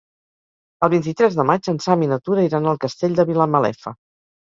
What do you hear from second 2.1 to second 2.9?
na Tura iran al